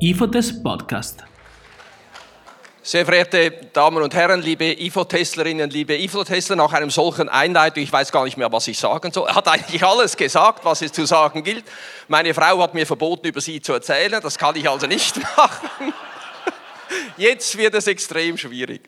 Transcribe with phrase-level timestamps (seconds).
[0.00, 1.22] IFOTES Podcast.
[2.82, 8.10] Sehr verehrte Damen und Herren, liebe IFO-Testlerinnen, liebe IFO-Testler, nach einem solchen Einleitung, ich weiß
[8.10, 9.28] gar nicht mehr, was ich sagen soll.
[9.28, 11.64] Er hat eigentlich alles gesagt, was es zu sagen gilt.
[12.08, 15.94] Meine Frau hat mir verboten, über sie zu erzählen, das kann ich also nicht machen.
[17.16, 18.82] Jetzt wird es extrem schwierig.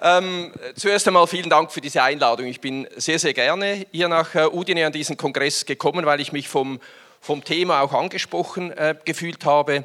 [0.00, 2.46] Ähm, zuerst einmal vielen Dank für diese Einladung.
[2.46, 6.32] Ich bin sehr, sehr gerne hier nach äh, Udine an diesen Kongress gekommen, weil ich
[6.32, 6.80] mich vom,
[7.20, 9.84] vom Thema auch angesprochen äh, gefühlt habe.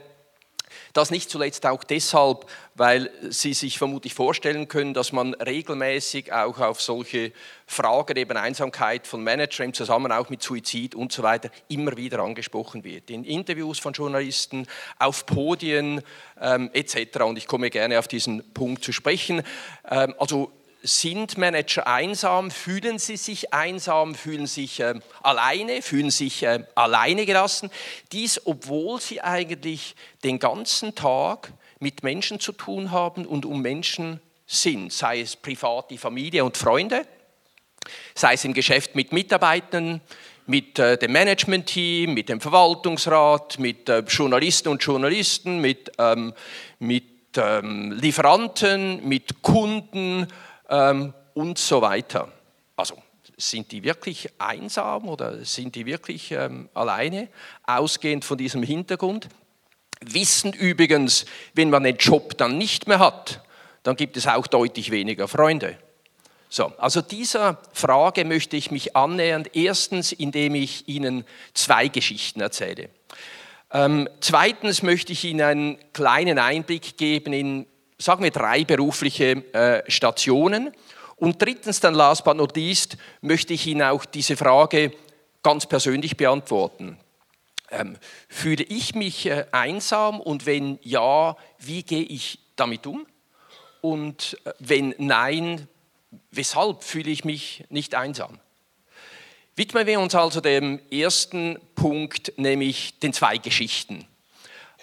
[0.94, 6.60] Das nicht zuletzt auch deshalb, weil Sie sich vermutlich vorstellen können, dass man regelmäßig auch
[6.60, 7.32] auf solche
[7.66, 12.84] Fragen eben Einsamkeit von Managern im Zusammenhang mit Suizid und so weiter immer wieder angesprochen
[12.84, 13.10] wird.
[13.10, 14.68] In Interviews von Journalisten,
[15.00, 16.02] auf Podien
[16.40, 17.22] ähm, etc.
[17.22, 19.44] Und ich komme gerne auf diesen Punkt zu sprechen.
[19.90, 20.52] Ähm, also
[20.84, 22.52] sind Manager einsam?
[22.52, 24.16] Fühlen sie sich einsam?
[24.16, 25.82] Fühlen sich äh, alleine?
[25.82, 27.70] Fühlen sich äh, alleine gelassen?
[28.12, 34.20] Dies, obwohl sie eigentlich den ganzen Tag mit Menschen zu tun haben und um Menschen
[34.46, 37.06] sind, sei es privat die Familie und Freunde,
[38.16, 40.02] sei es im Geschäft mit Mitarbeitern,
[40.46, 46.34] mit äh, dem Management-Team, mit dem Verwaltungsrat, mit äh, Journalisten und Journalisten, mit, ähm,
[46.80, 47.04] mit
[47.36, 50.28] ähm, Lieferanten, mit Kunden,
[50.70, 52.32] ähm, und so weiter.
[52.76, 52.96] Also
[53.38, 57.30] sind die wirklich einsam oder sind die wirklich ähm, alleine,
[57.64, 59.30] ausgehend von diesem Hintergrund?
[60.02, 63.44] Wissen übrigens, wenn man den Job dann nicht mehr hat,
[63.84, 65.78] dann gibt es auch deutlich weniger Freunde.
[66.50, 69.46] So, also dieser Frage möchte ich mich annähern.
[69.54, 72.90] Erstens, indem ich Ihnen zwei Geschichten erzähle.
[73.72, 77.66] Ähm, zweitens möchte ich Ihnen einen kleinen Einblick geben in
[77.98, 80.72] sagen wir, drei berufliche äh, Stationen.
[81.16, 84.92] Und drittens, dann last but not least, möchte ich Ihnen auch diese Frage
[85.42, 86.98] ganz persönlich beantworten.
[87.70, 87.98] Ähm,
[88.30, 93.06] fühle ich mich äh, einsam und wenn ja, wie gehe ich damit um?
[93.82, 95.68] Und äh, wenn nein,
[96.32, 98.40] weshalb fühle ich mich nicht einsam?
[99.56, 104.06] Widmen wir uns also dem ersten Punkt, nämlich den zwei Geschichten.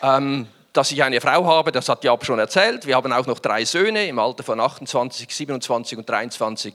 [0.02, 2.86] Ähm, dass ich eine Frau habe, das hat Jab schon erzählt.
[2.86, 6.74] Wir haben auch noch drei Söhne im Alter von 28, 27 und 23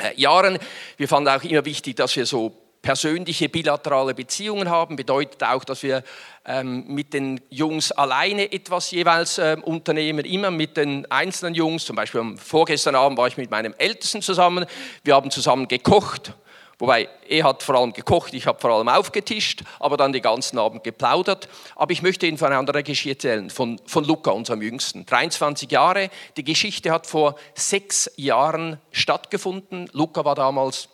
[0.00, 0.58] äh, Jahren.
[0.96, 5.82] Wir fanden auch immer wichtig, dass wir so persönliche bilaterale Beziehungen haben, bedeutet auch, dass
[5.82, 6.04] wir
[6.44, 11.84] ähm, mit den Jungs alleine etwas jeweils ähm, unternehmen, immer mit den einzelnen Jungs.
[11.84, 14.66] Zum Beispiel vorgestern Abend war ich mit meinem Ältesten zusammen.
[15.02, 16.32] Wir haben zusammen gekocht
[16.78, 20.58] Wobei, er hat vor allem gekocht, ich habe vor allem aufgetischt, aber dann den ganzen
[20.58, 21.48] Abend geplaudert.
[21.74, 25.06] Aber ich möchte Ihnen von einer Geschichte erzählen, von, von Luca, unserem Jüngsten.
[25.06, 29.88] 23 Jahre, die Geschichte hat vor sechs Jahren stattgefunden.
[29.92, 30.90] Luca war damals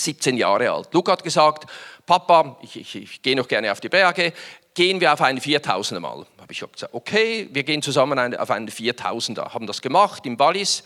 [0.00, 0.94] 17 Jahre alt.
[0.94, 1.68] Luca hat gesagt,
[2.06, 4.32] Papa, ich, ich, ich gehe noch gerne auf die Berge,
[4.72, 6.24] gehen wir auf einen 4000er Mal.
[6.40, 9.52] Habe ich gesagt, okay, wir gehen zusammen auf einen 4000er.
[9.52, 10.84] Haben das gemacht im Wallis.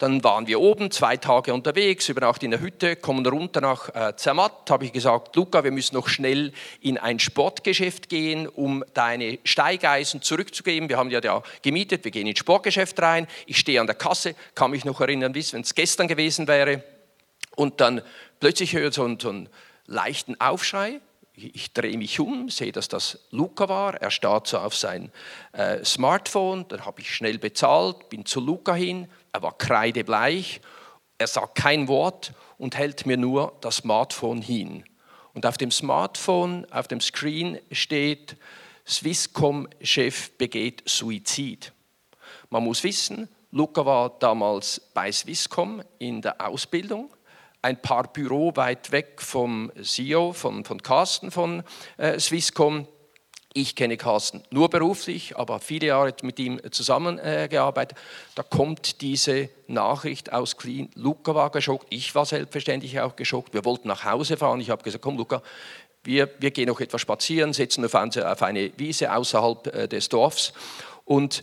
[0.00, 3.94] Dann waren wir oben, zwei Tage unterwegs, über Nacht in der Hütte, kommen runter nach
[3.94, 4.70] äh, Zermatt.
[4.70, 10.22] Habe ich gesagt, Luca, wir müssen noch schnell in ein Sportgeschäft gehen, um deine Steigeisen
[10.22, 10.88] zurückzugeben.
[10.88, 13.26] Wir haben ja da gemietet, wir gehen ins Sportgeschäft rein.
[13.44, 16.82] Ich stehe an der Kasse, kann mich noch erinnern, wie wenn es gestern gewesen wäre.
[17.54, 18.00] Und dann
[18.40, 19.50] plötzlich höre ich so einen, so einen
[19.84, 21.02] leichten Aufschrei
[21.42, 23.94] ich drehe mich um, sehe, dass das Luca war.
[23.94, 25.10] Er starrt so auf sein
[25.52, 26.66] äh, Smartphone.
[26.68, 30.60] Dann habe ich schnell bezahlt, bin zu Luca hin, er war kreidebleich,
[31.18, 34.84] er sagt kein Wort und hält mir nur das Smartphone hin.
[35.34, 38.36] Und auf dem Smartphone, auf dem Screen steht,
[38.86, 41.72] Swisscom-Chef begeht Suizid.
[42.48, 47.14] Man muss wissen, Luca war damals bei Swisscom in der Ausbildung,
[47.62, 51.62] ein paar Büro weit weg vom CEO, von, von Carsten von
[51.98, 52.86] äh, Swisscom.
[53.52, 57.98] Ich kenne Carsten nur beruflich, aber viele Jahre mit ihm zusammengearbeitet.
[57.98, 58.00] Äh,
[58.36, 60.88] da kommt diese Nachricht aus Clean.
[60.94, 63.52] Luca war geschockt, ich war selbstverständlich auch geschockt.
[63.52, 64.60] Wir wollten nach Hause fahren.
[64.60, 65.42] Ich habe gesagt, komm Luca,
[66.04, 70.08] wir, wir gehen noch etwas spazieren, setzen auf eine, auf eine Wiese außerhalb äh, des
[70.08, 70.52] Dorfs
[71.04, 71.42] und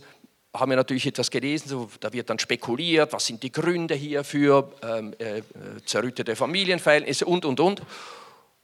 [0.54, 5.14] haben wir natürlich etwas gelesen, da wird dann spekuliert, was sind die Gründe hierfür, ähm,
[5.18, 5.42] äh,
[5.84, 7.82] zerrüttete Familienverhältnisse und, und, und.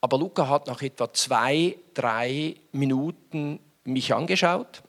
[0.04, 4.82] Aber Luca hat nach etwa zwei, drei Minuten mich angeschaut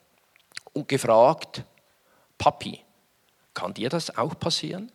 [0.74, 1.64] und gefragt,
[2.38, 2.82] Papi,
[3.54, 4.92] kann dir das auch passieren?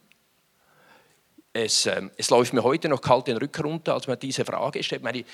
[1.55, 4.82] Es, äh, es läuft mir heute noch kalt den Rücken runter, als man diese Frage
[4.82, 5.02] stellt.
[5.02, 5.25] Meine,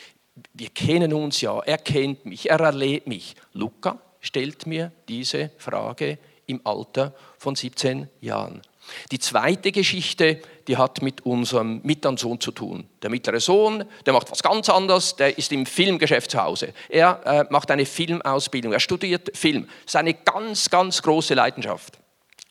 [0.52, 3.34] wir kennen uns ja, er kennt mich, er erlebt mich.
[3.54, 6.16] Luca stellt mir diese Frage
[6.46, 8.62] im Alter von 17 Jahren.
[9.10, 12.88] Die zweite Geschichte, die hat mit unserem mittleren Sohn zu tun.
[13.02, 16.72] Der mittlere Sohn, der macht was ganz anderes, der ist im Filmgeschäft zu Hause.
[16.88, 19.68] Er äh, macht eine Filmausbildung, er studiert Film.
[19.86, 21.98] Seine ganz, ganz große Leidenschaft.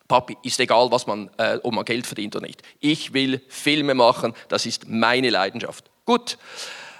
[0.07, 2.61] Papi, ist egal, was man, äh, ob man Geld verdient oder nicht.
[2.79, 5.85] Ich will Filme machen, das ist meine Leidenschaft.
[6.05, 6.37] Gut.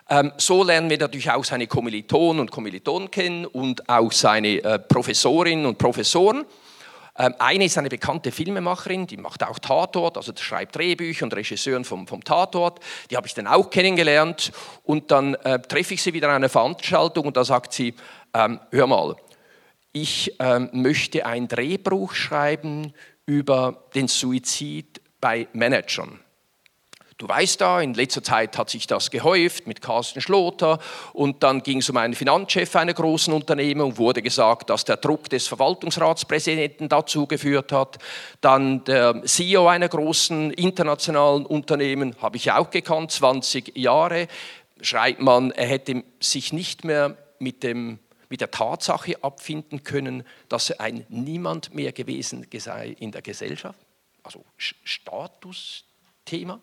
[0.08, 4.80] Ähm, so lernen wir natürlich auch seine Kommilitonen und Kommilitonen kennen und auch seine äh,
[4.80, 6.46] Professorinnen und Professoren.
[7.18, 11.86] Ähm, eine ist eine bekannte Filmemacherin, die macht auch Tatort, also schreibt Drehbücher und Regisseuren
[11.86, 12.80] vom, vom Tatort.
[13.10, 14.52] Die habe ich dann auch kennengelernt
[14.84, 17.94] und dann äh, treffe ich sie wieder an einer Veranstaltung und da sagt sie,
[18.34, 19.16] ähm, hör mal,
[19.94, 22.94] ich ähm, möchte ein Drehbuch schreiben
[23.26, 26.20] über den Suizid bei Managern.
[27.18, 30.80] Du weißt da, in letzter Zeit hat sich das gehäuft mit Carsten Schloter
[31.14, 35.30] und dann ging es um einen Finanzchef einer großen Unternehmung, wurde gesagt, dass der Druck
[35.30, 38.00] des Verwaltungsratspräsidenten dazu geführt hat.
[38.42, 44.28] Dann der CEO einer großen internationalen Unternehmen, habe ich auch gekannt, 20 Jahre,
[44.82, 50.72] schreibt man, er hätte sich nicht mehr mit dem mit der Tatsache abfinden können, dass
[50.72, 53.80] er ein Niemand mehr gewesen sei in der Gesellschaft,
[54.24, 56.60] also Statusthema,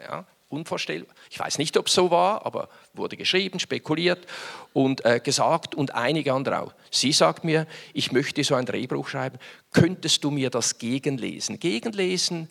[0.00, 1.14] ja, unvorstellbar.
[1.30, 4.26] Ich weiß nicht, ob es so war, aber wurde geschrieben, spekuliert
[4.72, 6.74] und äh, gesagt und einige andere auch.
[6.90, 9.38] Sie sagt mir, ich möchte so ein Drehbuch schreiben,
[9.72, 11.60] könntest du mir das gegenlesen?
[11.60, 12.48] Gegenlesen,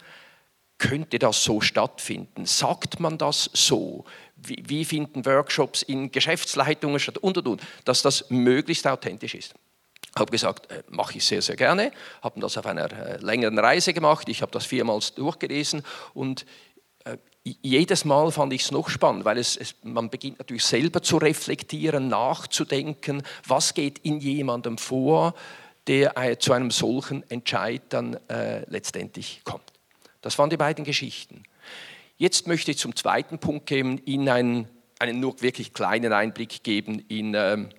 [0.78, 2.46] könnte das so stattfinden?
[2.46, 4.06] Sagt man das so?
[4.38, 9.54] Wie, wie finden Workshops in Geschäftsleitungen statt und und und, dass das möglichst authentisch ist?
[10.20, 11.92] Habe gesagt, äh, mache ich sehr, sehr gerne.
[12.22, 14.30] Haben das auf einer äh, längeren Reise gemacht.
[14.30, 15.84] Ich habe das viermals durchgelesen
[16.14, 16.46] und
[17.06, 21.02] äh, jedes Mal fand ich es noch spannend, weil es, es, man beginnt natürlich selber
[21.02, 25.34] zu reflektieren, nachzudenken, was geht in jemandem vor,
[25.88, 29.64] der äh, zu einem solchen Entscheid dann äh, letztendlich kommt.
[30.22, 31.44] Das waren die beiden Geschichten.
[32.18, 34.68] Jetzt möchte ich zum zweiten Punkt gehen, Ihnen einen,
[35.00, 37.70] einen nur wirklich kleinen Einblick geben in, ähm,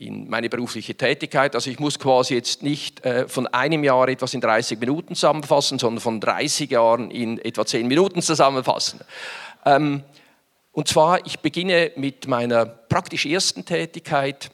[0.00, 1.54] in meine berufliche Tätigkeit.
[1.54, 5.78] Also ich muss quasi jetzt nicht äh, von einem Jahr etwas in 30 Minuten zusammenfassen,
[5.78, 9.00] sondern von 30 Jahren in etwa 10 Minuten zusammenfassen.
[9.66, 10.02] Ähm,
[10.72, 14.50] und zwar, ich beginne mit meiner praktisch ersten Tätigkeit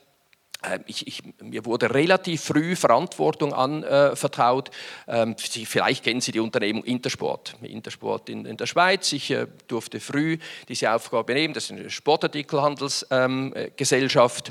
[0.65, 4.71] ähm, ich, ich, mir wurde relativ früh Verantwortung anvertraut.
[5.07, 7.57] Ähm, vielleicht kennen Sie die Unternehmung Intersport.
[7.63, 9.13] Intersport in, in der Schweiz.
[9.13, 10.39] Ich äh, durfte früh
[10.69, 11.55] diese Aufgabe nehmen.
[11.55, 14.51] Das ist eine Sportartikelhandelsgesellschaft.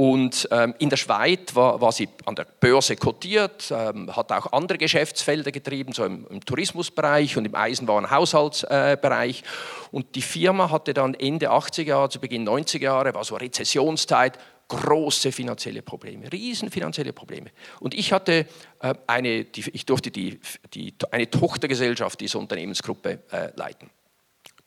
[0.00, 4.50] Und ähm, in der Schweiz war, war, sie an der Börse kotiert, ähm, hat auch
[4.50, 9.42] andere Geschäftsfelder getrieben, so im, im Tourismusbereich und im Eisenwaren-Haushaltsbereich.
[9.42, 9.44] Äh,
[9.90, 14.38] und die Firma hatte dann Ende 80er Jahre, zu Beginn 90er Jahre, war so Rezessionszeit,
[14.68, 17.50] große finanzielle Probleme, riesen finanzielle Probleme.
[17.80, 18.46] Und ich hatte
[18.80, 20.40] äh, eine, die, ich durfte die,
[20.72, 23.90] die, eine Tochtergesellschaft dieser Unternehmensgruppe äh, leiten.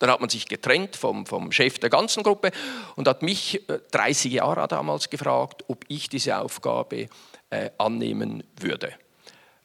[0.04, 2.52] Dann hat man sich getrennt vom, vom Chef der ganzen Gruppe
[2.98, 7.08] und hat mich, äh, 30 Jahre damals, gefragt, ob ich diese Aufgabe
[7.50, 8.92] äh, annehmen würde.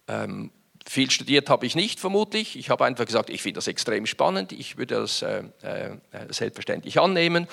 [0.07, 0.53] Ähm,
[0.87, 2.57] viel studiert habe ich nicht, vermutlich.
[2.57, 5.97] Ich habe einfach gesagt, ich finde das extrem spannend, ich würde das äh, äh,
[6.29, 7.49] selbstverständlich annehmen.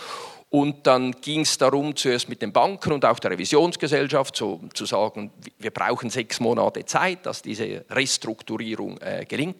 [0.51, 4.85] Und dann ging es darum, zuerst mit den Banken und auch der Revisionsgesellschaft so, zu
[4.85, 9.57] sagen, wir brauchen sechs Monate Zeit, dass diese Restrukturierung äh, gelingt.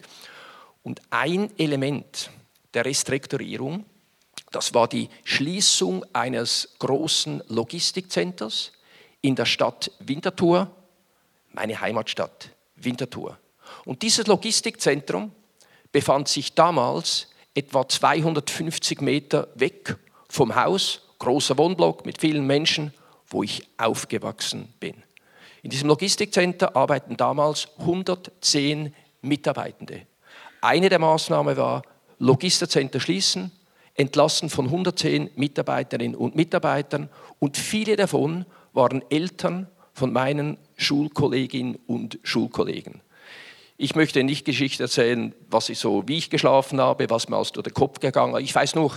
[0.84, 2.30] Und ein Element
[2.76, 3.86] der Restrukturierung,
[4.52, 8.72] das war die Schließung eines großen Logistikcenters
[9.22, 10.70] in der Stadt Winterthur,
[11.52, 13.38] meine Heimatstadt Winterthur.
[13.86, 15.32] Und dieses Logistikzentrum
[15.90, 19.96] befand sich damals etwa 250 Meter weg
[20.28, 22.92] vom Haus, großer Wohnblock mit vielen Menschen,
[23.28, 25.02] wo ich aufgewachsen bin.
[25.62, 30.02] In diesem Logistikcenter arbeiten damals 110 Mitarbeitende.
[30.60, 31.82] Eine der Maßnahmen war,
[32.18, 33.50] Logistikcenter schließen,
[33.94, 37.08] entlassen von 110 Mitarbeiterinnen und Mitarbeitern
[37.38, 43.00] und viele davon waren Eltern von meinen Schulkolleginnen und Schulkollegen.
[43.78, 47.52] Ich möchte nicht Geschichte erzählen, was ich so, wie ich geschlafen habe, was mir aus
[47.52, 48.42] den Kopf gegangen ist.
[48.42, 48.92] Ich weiß nur,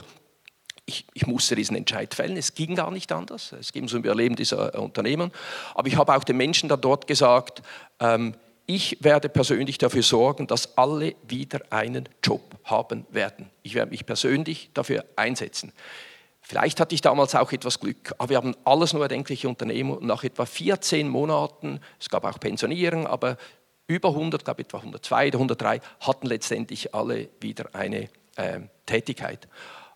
[0.85, 2.35] ich, ich, musste diesen Entscheid fällen.
[2.35, 3.53] Es ging gar nicht anders.
[3.53, 5.31] Es ging um Überleben dieser Unternehmen.
[5.75, 7.61] Aber ich habe auch den Menschen da dort gesagt,
[7.99, 8.33] ähm,
[8.69, 13.49] ich werde persönlich dafür sorgen, dass alle wieder einen Job haben werden.
[13.63, 15.73] Ich werde mich persönlich dafür einsetzen.
[16.39, 20.05] Vielleicht hatte ich damals auch etwas Glück, aber wir haben alles nur erdenkliche Unternehmen und
[20.05, 23.37] nach etwa 14 Monaten, es gab auch Pensionierung, aber
[23.87, 29.47] über 100, glaube etwa 102 oder 103, hatten letztendlich alle wieder eine äh, Tätigkeit.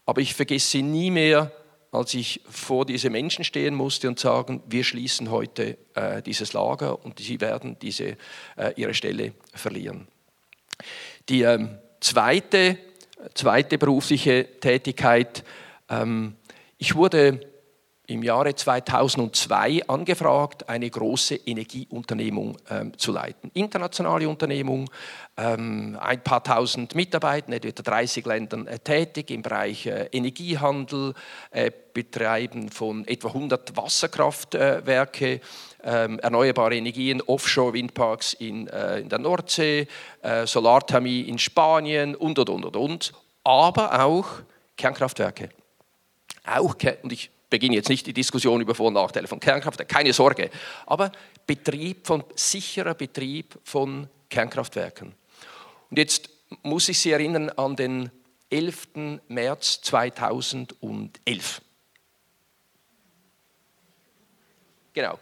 [0.07, 1.51] Aber ich vergesse nie mehr,
[1.93, 7.03] als ich vor diese Menschen stehen musste und sagen, wir schließen heute äh, dieses Lager
[7.05, 8.17] und sie werden diese,
[8.57, 10.07] äh, ihre Stelle verlieren.
[11.29, 12.79] Die ähm, zweite,
[13.35, 15.43] zweite berufliche Tätigkeit,
[15.89, 16.35] ähm,
[16.79, 17.52] ich wurde
[18.07, 23.49] im Jahre 2002 angefragt, eine große Energieunternehmung ähm, zu leiten.
[23.53, 24.89] Internationale Unternehmung,
[25.37, 31.13] ähm, ein paar tausend Mitarbeiter, in etwa 30 Ländern äh, tätig im Bereich äh, Energiehandel,
[31.51, 35.39] äh, Betreiben von etwa 100 Wasserkraftwerke,
[35.83, 39.87] ähm, erneuerbare Energien, Offshore-Windparks in, äh, in, der Nordsee,
[40.21, 43.13] äh, Solarthermie in Spanien und, und, und, und,
[43.45, 44.27] aber auch
[44.75, 45.49] Kernkraftwerke.
[46.45, 50.11] Auch, und ich beginne jetzt nicht die Diskussion über Vor- und Nachteile von Kernkraftwerken, keine
[50.11, 50.49] Sorge,
[50.87, 51.11] aber
[51.45, 55.13] Betrieb von, sicherer Betrieb von Kernkraftwerken.
[55.91, 56.31] Und jetzt
[56.63, 58.09] muss ich Sie erinnern an den
[58.49, 59.21] 11.
[59.27, 61.61] März 2011.
[64.93, 65.19] Genau.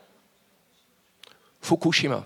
[1.60, 2.26] Fukushima.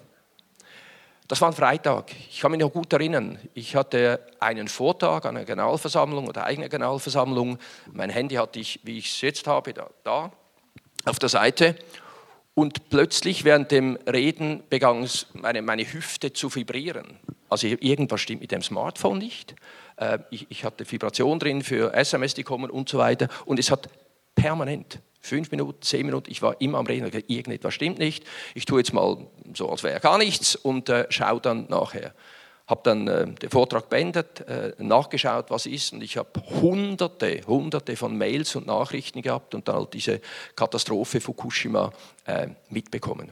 [1.27, 2.11] Das war ein Freitag.
[2.29, 3.39] Ich kann mich noch gut erinnern.
[3.55, 7.57] Ich hatte einen Vortrag an einer Generalversammlung oder eigene Generalversammlung.
[7.91, 10.31] Mein Handy hatte ich, wie ich es jetzt habe, da, da
[11.03, 11.75] auf der Seite.
[12.53, 17.19] Und plötzlich während dem Reden begann meine, meine Hüfte zu vibrieren.
[17.49, 19.55] Also irgendwas stimmt mit dem Smartphone nicht.
[19.97, 23.29] Äh, ich, ich hatte Vibration drin für SMS, die kommen und so weiter.
[23.45, 23.89] Und es hat
[24.35, 28.25] permanent fünf Minuten, zehn Minuten, ich war immer am Reden, irgendetwas stimmt nicht.
[28.53, 29.17] Ich tue jetzt mal
[29.53, 32.13] so, als wäre gar nichts und äh, schaue dann nachher.
[32.67, 36.29] Habe dann äh, den Vortrag beendet, äh, nachgeschaut, was ist und ich habe
[36.61, 40.21] hunderte, hunderte von Mails und Nachrichten gehabt und dann halt diese
[40.55, 41.91] Katastrophe Fukushima
[42.25, 43.31] äh, mitbekommen.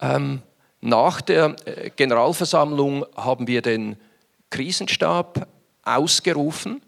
[0.00, 0.42] Ähm,
[0.80, 3.96] nach der äh, Generalversammlung haben wir den
[4.50, 5.46] Krisenstab
[5.82, 6.82] ausgerufen.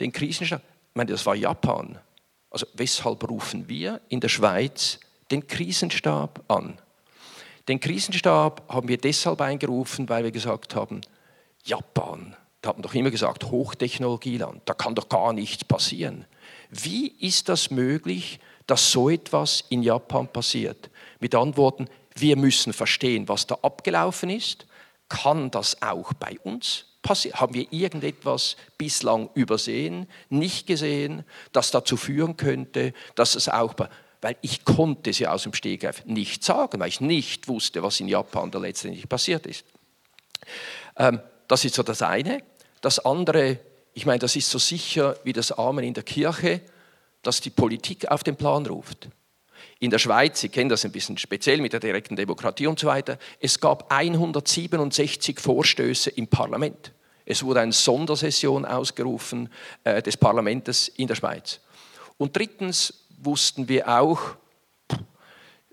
[0.00, 1.98] Den Krisenstab, ich meine, das war Japan.
[2.50, 4.98] Also weshalb rufen wir in der Schweiz
[5.30, 6.78] den Krisenstab an?
[7.68, 11.00] Den Krisenstab haben wir deshalb eingerufen, weil wir gesagt haben,
[11.62, 16.26] Japan, da hat man doch immer gesagt, Hochtechnologieland, da kann doch gar nichts passieren.
[16.70, 20.90] Wie ist das möglich, dass so etwas in Japan passiert?
[21.20, 24.66] Mit Antworten, wir müssen verstehen, was da abgelaufen ist.
[25.08, 32.36] Kann das auch bei uns haben wir irgendetwas bislang übersehen, nicht gesehen, das dazu führen
[32.36, 33.74] könnte, dass es auch,
[34.20, 38.08] weil ich konnte ja aus dem Stegreif nicht sagen, weil ich nicht wusste, was in
[38.08, 39.64] Japan da letztendlich passiert ist.
[40.96, 42.42] Ähm, das ist so das eine.
[42.80, 43.58] Das andere,
[43.94, 46.60] ich meine, das ist so sicher wie das Amen in der Kirche,
[47.22, 49.08] dass die Politik auf den Plan ruft.
[49.82, 52.86] In der Schweiz, Sie kennen das ein bisschen speziell mit der direkten Demokratie und so
[52.86, 56.92] weiter, es gab 167 Vorstöße im Parlament.
[57.24, 59.48] Es wurde eine Sondersession ausgerufen
[59.84, 61.60] äh, des Parlaments in der Schweiz.
[62.18, 64.20] Und drittens wussten wir auch,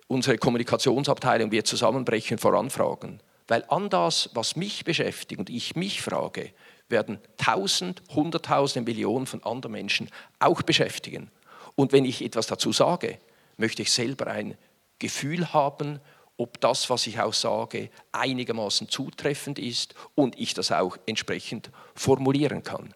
[0.08, 3.20] unsere Kommunikationsabteilung wird zusammenbrechen vor Anfragen.
[3.50, 6.54] Weil an das, was mich beschäftigt und ich mich frage,
[6.88, 10.10] werden Tausend, Hunderttausende, Millionen von anderen Menschen
[10.40, 11.30] auch beschäftigen.
[11.76, 13.20] Und wenn ich etwas dazu sage,
[13.58, 14.58] möchte ich selber ein
[15.00, 16.00] Gefühl haben,
[16.38, 22.64] ob das, was ich auch sage, einigermaßen zutreffend ist und ich das auch entsprechend formulieren
[22.64, 22.94] kann.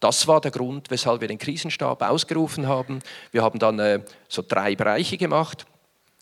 [0.00, 3.00] Das war der Grund, weshalb wir den Krisenstab ausgerufen haben.
[3.30, 5.64] Wir haben dann äh, so drei Bereiche gemacht.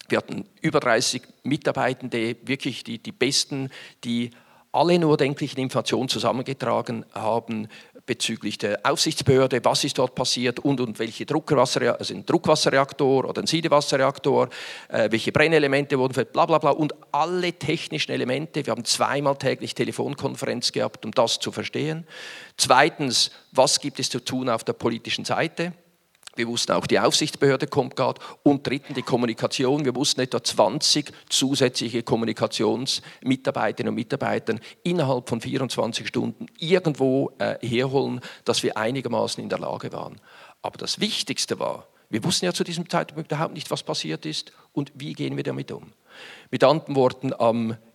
[0.09, 3.71] Wir hatten über 30 Mitarbeitende, wirklich die, die Besten,
[4.05, 4.31] die
[4.73, 7.69] alle nur denklichen Informationen zusammengetragen haben
[8.09, 13.43] bezüglich der Aufsichtsbehörde, was ist dort passiert und, und welche Druckwasser, also ein Druckwasserreaktor oder
[13.43, 14.49] ein Siedewasserreaktor,
[14.89, 18.67] äh, welche Brennelemente wurden, bla bla bla und alle technischen Elemente.
[18.67, 22.07] Wir haben zweimal täglich Telefonkonferenz gehabt, um das zu verstehen.
[22.57, 25.75] Zweitens, was gibt es zu tun auf der politischen Seite?
[26.39, 28.21] Wir wussten auch, die Aufsichtsbehörde kommt gerade.
[28.45, 29.85] Und drittens die Kommunikation.
[29.85, 34.55] Wir wussten etwa 20 zusätzliche Kommunikationsmitarbeiterinnen und Mitarbeiter
[34.85, 40.21] innerhalb von 24 Stunden irgendwo äh, herholen, dass wir einigermaßen in der Lage waren.
[40.63, 44.53] Aber das Wichtigste war, wir wussten ja zu diesem Zeitpunkt überhaupt nicht, was passiert ist
[44.73, 45.93] und wie gehen wir damit um.
[46.53, 47.33] Mit anderen Worten,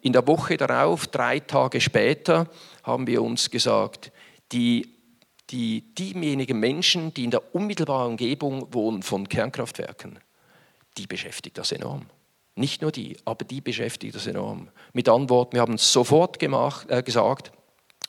[0.02, 2.48] in der Woche darauf, drei Tage später,
[2.84, 4.12] haben wir uns gesagt,
[4.52, 4.93] die
[5.54, 10.20] die, diejenigen Menschen, die in der unmittelbaren Umgebung wohnen von Kernkraftwerken,
[10.98, 12.08] die beschäftigt das enorm.
[12.56, 14.70] Nicht nur die, aber die beschäftigt das enorm.
[14.94, 17.52] Mit Antworten, wir haben sofort gemacht, äh, gesagt,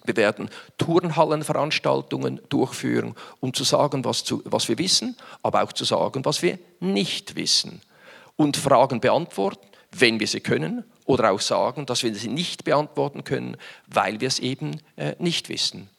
[0.05, 5.85] wir werden Turnhallenveranstaltungen durchführen, um zu sagen, was, zu, was wir wissen, aber auch zu
[5.85, 7.81] sagen, was wir nicht wissen.
[8.37, 13.25] Und Fragen beantworten, wenn wir sie können, oder auch sagen, dass wir sie nicht beantworten
[13.25, 15.91] können, weil wir es eben äh, nicht wissen.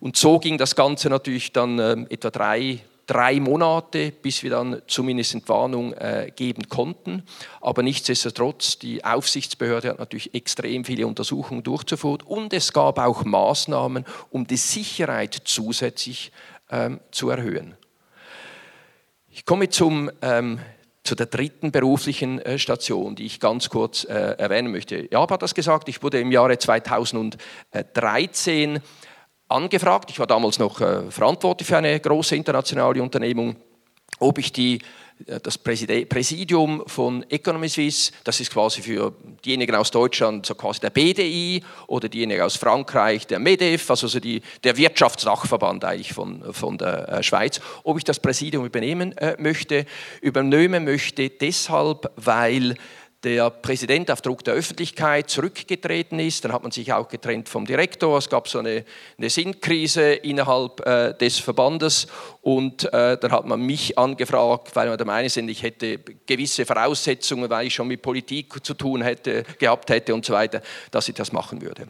[0.00, 4.80] Und so ging das Ganze natürlich dann äh, etwa drei, drei Monate, bis wir dann
[4.86, 7.22] zumindest Entwarnung äh, geben konnten.
[7.60, 14.06] Aber nichtsdestotrotz, die Aufsichtsbehörde hat natürlich extrem viele Untersuchungen durchzuführen und es gab auch Maßnahmen,
[14.30, 16.32] um die Sicherheit zusätzlich
[16.70, 17.76] ähm, zu erhöhen.
[19.28, 20.58] Ich komme zum ähm,
[21.02, 25.08] zu der dritten beruflichen äh, Station, die ich ganz kurz äh, erwähnen möchte.
[25.10, 28.80] Jaab hat das gesagt, ich wurde im Jahre 2013
[29.50, 33.56] angefragt, ich war damals noch äh, verantwortlich für eine große internationale Unternehmung,
[34.18, 34.78] ob ich die
[35.26, 39.12] äh, das Präsidium von Economy Suisse, das ist quasi für
[39.44, 44.20] diejenigen aus Deutschland so quasi der BDI oder diejenigen aus Frankreich der MEDEF, also so
[44.20, 49.36] die, der Wirtschaftsdachverband eigentlich von, von der äh, Schweiz, ob ich das Präsidium übernehmen äh,
[49.38, 49.86] möchte.
[50.20, 52.76] Übernehmen möchte deshalb, weil
[53.22, 56.44] der Präsident auf Druck der Öffentlichkeit zurückgetreten ist.
[56.44, 58.16] Dann hat man sich auch getrennt vom Direktor.
[58.16, 58.84] Es gab so eine,
[59.18, 62.06] eine Sinnkrise innerhalb äh, des Verbandes
[62.40, 66.64] und äh, dann hat man mich angefragt, weil man der Meinung sind, ich hätte gewisse
[66.64, 71.08] Voraussetzungen, weil ich schon mit Politik zu tun hätte, gehabt hätte und so weiter, dass
[71.08, 71.88] ich das machen würde.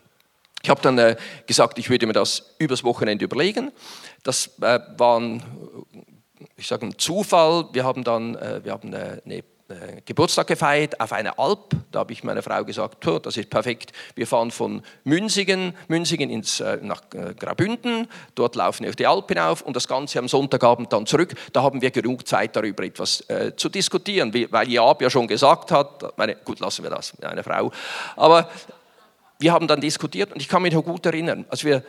[0.62, 3.70] Ich habe dann äh, gesagt, ich würde mir das übers Wochenende überlegen.
[4.24, 5.42] Das äh, war ein,
[6.56, 7.68] ich sage, ein Zufall.
[7.72, 9.42] Wir haben dann äh, wir haben eine, eine äh,
[10.04, 11.76] Geburtstag gefeiert auf einer Alp.
[11.92, 13.92] Da habe ich meiner Frau gesagt, das ist perfekt.
[14.14, 18.08] Wir fahren von Münzigen, Münzigen ins, äh, nach äh, Graubünden.
[18.34, 21.34] Dort laufen wir auf die Alp hinauf und das Ganze am Sonntagabend dann zurück.
[21.52, 25.70] Da haben wir genug Zeit darüber etwas äh, zu diskutieren, weil Jaab ja schon gesagt
[25.72, 27.70] hat, meine, gut, lassen wir das, eine Frau.
[28.16, 28.48] Aber
[29.38, 31.82] wir haben dann diskutiert und ich kann mich noch gut erinnern, als wir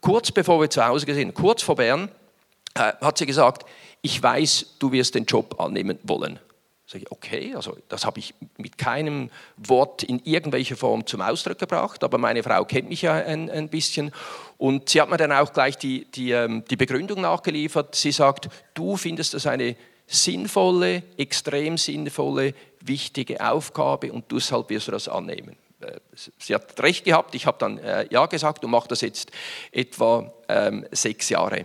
[0.00, 2.10] kurz bevor wir zu Hause sind, kurz vor Bern,
[2.74, 3.66] äh, hat sie gesagt,
[4.02, 6.38] ich weiß, du wirst den Job annehmen wollen.
[6.94, 11.58] Sage ich, okay, also das habe ich mit keinem Wort in irgendwelcher Form zum Ausdruck
[11.58, 14.12] gebracht, aber meine Frau kennt mich ja ein, ein bisschen
[14.58, 17.96] und sie hat mir dann auch gleich die, die, ähm, die Begründung nachgeliefert.
[17.96, 19.74] Sie sagt, du findest das eine
[20.06, 25.56] sinnvolle, extrem sinnvolle, wichtige Aufgabe und deshalb wirst du das annehmen.
[25.80, 25.98] Äh,
[26.38, 29.32] sie hat recht gehabt, ich habe dann äh, Ja gesagt und mache das jetzt
[29.72, 31.64] etwa ähm, sechs Jahre.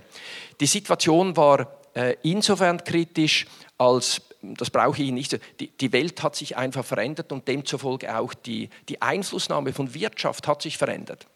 [0.59, 3.45] Die Situation war äh, insofern kritisch,
[3.77, 5.39] als das brauche ich nicht.
[5.59, 10.47] Die, die, Welt hat sich einfach verändert und demzufolge auch die, die Einflussnahme von Wirtschaft
[10.47, 11.27] hat sich verändert.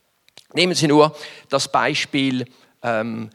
[0.54, 1.16] Nehmen Sie nur
[1.50, 2.46] das Beispiel
[2.82, 3.30] ähm,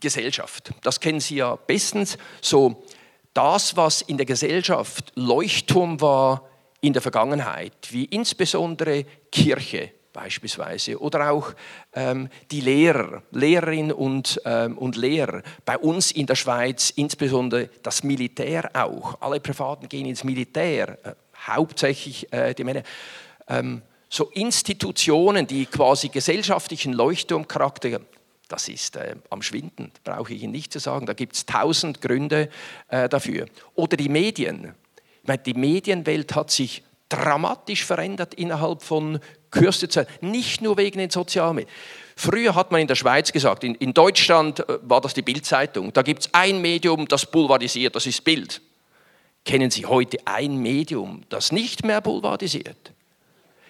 [0.00, 0.72] Gesellschaft.
[0.82, 2.18] Das kennen Sie ja bestens.
[2.40, 2.84] So
[3.32, 6.48] das, was in der Gesellschaft Leuchtturm war
[6.80, 11.52] in der Vergangenheit, wie insbesondere Kirche, beispielsweise oder auch
[11.92, 15.42] ähm, die Lehrer, Lehrerinnen und, ähm, und Lehrer.
[15.66, 19.20] Bei uns in der Schweiz insbesondere das Militär auch.
[19.20, 21.12] Alle Privaten gehen ins Militär, äh,
[21.46, 22.82] hauptsächlich äh, die Männer.
[23.46, 28.00] Ähm, so Institutionen, die quasi gesellschaftlichen Leuchtturmcharakter
[28.48, 31.04] das ist äh, am Schwinden, brauche ich Ihnen nicht zu sagen.
[31.04, 32.48] Da gibt es tausend Gründe
[32.86, 33.46] äh, dafür.
[33.74, 34.72] Oder die Medien.
[35.22, 40.22] Ich meine, die Medienwelt hat sich dramatisch verändert innerhalb von kürzester Zeit.
[40.22, 41.72] Nicht nur wegen den sozialen Medien.
[42.16, 45.92] Früher hat man in der Schweiz gesagt, in, in Deutschland äh, war das die Bildzeitung.
[45.92, 48.62] Da gibt es ein Medium, das boulevardisiert, das ist Bild.
[49.44, 52.92] Kennen Sie heute ein Medium, das nicht mehr boulevardisiert?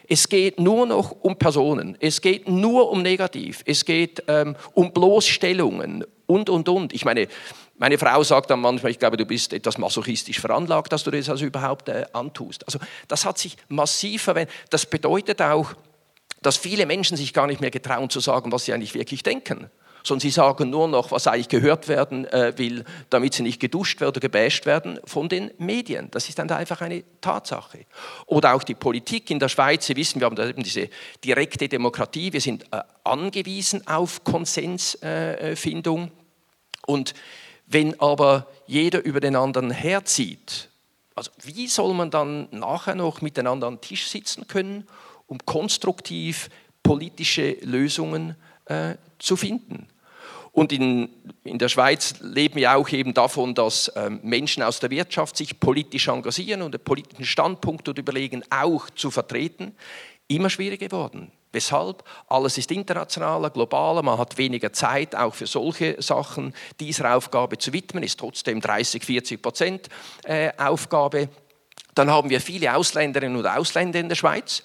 [0.08, 4.92] Es geht nur noch um Personen, es geht nur um Negativ, es geht ähm, um
[4.92, 6.92] Bloßstellungen und, und, und.
[6.92, 7.26] Ich meine,
[7.78, 11.28] meine Frau sagt dann manchmal, ich glaube, du bist etwas masochistisch veranlagt, dass du das
[11.28, 12.64] also überhaupt äh, antust.
[12.66, 14.54] Also das hat sich massiv verwendet.
[14.70, 15.74] Das bedeutet auch,
[16.42, 19.70] dass viele Menschen sich gar nicht mehr getrauen zu sagen, was sie eigentlich wirklich denken
[20.06, 24.00] sondern sie sagen nur noch, was eigentlich gehört werden äh, will, damit sie nicht geduscht
[24.00, 26.08] werden oder gebasht werden von den Medien.
[26.12, 27.86] Das ist dann einfach eine Tatsache.
[28.26, 29.86] Oder auch die Politik in der Schweiz.
[29.86, 30.88] Sie wissen, wir haben da eben diese
[31.24, 32.32] direkte Demokratie.
[32.32, 36.12] Wir sind äh, angewiesen auf Konsensfindung.
[36.86, 37.14] Und
[37.66, 40.68] wenn aber jeder über den anderen herzieht,
[41.14, 44.87] also wie soll man dann nachher noch miteinander am Tisch sitzen können,
[45.26, 46.50] um konstruktiv
[46.83, 49.88] politische Lösungen äh, zu finden?
[50.52, 51.11] Und in,
[51.44, 55.61] in der Schweiz leben wir auch eben davon, dass ähm, Menschen aus der Wirtschaft sich
[55.61, 59.74] politisch engagieren und einen politischen Standpunkt oder überlegen, auch zu vertreten.
[60.29, 61.31] Immer schwieriger geworden.
[61.56, 62.04] Weshalb?
[62.28, 67.72] Alles ist internationaler, globaler, man hat weniger Zeit auch für solche Sachen dieser Aufgabe zu
[67.72, 69.88] widmen, ist trotzdem 30, 40 Prozent
[70.24, 71.30] äh, Aufgabe.
[71.94, 74.62] Dann haben wir viele Ausländerinnen und Ausländer in der Schweiz,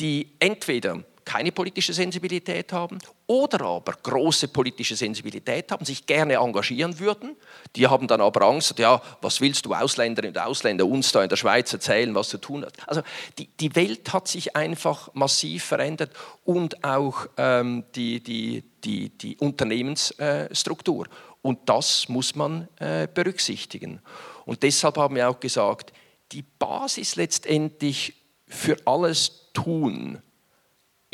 [0.00, 6.98] die entweder keine politische Sensibilität haben oder aber große politische Sensibilität haben, sich gerne engagieren
[6.98, 7.36] würden.
[7.76, 11.28] Die haben dann aber Angst, ja, was willst du Ausländerinnen und Ausländer uns da in
[11.28, 12.76] der Schweiz erzählen, was zu tun hat.
[12.86, 13.02] Also
[13.38, 16.12] die, die Welt hat sich einfach massiv verändert
[16.44, 21.06] und auch ähm, die, die, die, die Unternehmensstruktur.
[21.42, 24.00] Und das muss man äh, berücksichtigen.
[24.46, 25.92] Und deshalb haben wir auch gesagt,
[26.32, 28.14] die Basis letztendlich
[28.46, 30.22] für alles Tun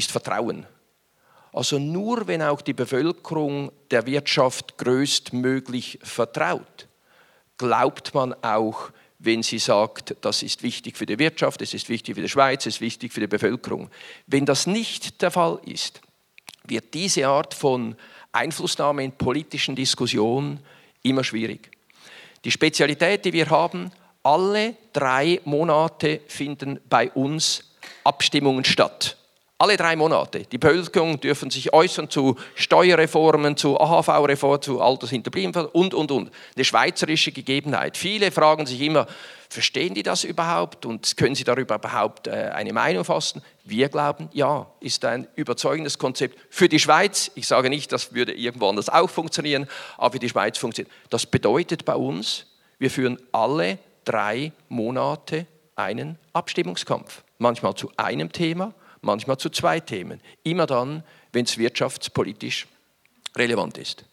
[0.00, 0.66] ist Vertrauen.
[1.52, 6.88] Also nur wenn auch die Bevölkerung der Wirtschaft größtmöglich vertraut,
[7.58, 12.14] glaubt man auch, wenn sie sagt, das ist wichtig für die Wirtschaft, es ist wichtig
[12.14, 13.90] für die Schweiz, es ist wichtig für die Bevölkerung.
[14.26, 16.00] Wenn das nicht der Fall ist,
[16.64, 17.96] wird diese Art von
[18.32, 20.60] Einflussnahme in politischen Diskussionen
[21.02, 21.70] immer schwierig.
[22.44, 23.90] Die Spezialität, die wir haben,
[24.22, 29.18] alle drei Monate finden bei uns Abstimmungen statt.
[29.60, 30.46] Alle drei Monate.
[30.50, 36.30] Die Bevölkerung dürfen sich äußern zu Steuerreformen, zu AHV-Reformen, zu Altershinterblieben und, und, und.
[36.56, 37.98] Eine schweizerische Gegebenheit.
[37.98, 39.06] Viele fragen sich immer,
[39.50, 43.42] verstehen die das überhaupt und können sie darüber überhaupt äh, eine Meinung fassen?
[43.62, 47.30] Wir glauben, ja, ist ein überzeugendes Konzept für die Schweiz.
[47.34, 49.68] Ich sage nicht, das würde irgendwo anders auch funktionieren,
[49.98, 50.90] aber für die Schweiz funktioniert.
[51.10, 52.46] Das bedeutet bei uns,
[52.78, 55.46] wir führen alle drei Monate
[55.76, 57.24] einen Abstimmungskampf.
[57.36, 60.20] Manchmal zu einem Thema, manchmal zu zwei Themen.
[60.42, 62.66] Immer dann, wenn es wirtschaftspolitisch
[63.36, 64.04] relevant ist.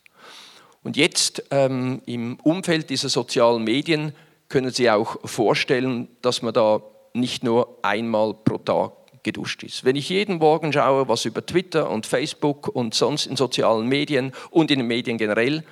[0.83, 4.13] Und jetzt ähm, im Umfeld dieser sozialen Medien
[4.49, 6.81] können Sie auch vorstellen, dass man da
[7.13, 9.83] nicht nur einmal pro Tag geduscht ist.
[9.83, 14.31] Wenn ich jeden Morgen schaue, was über Twitter und Facebook und sonst in sozialen Medien
[14.51, 15.65] und in den Medien generell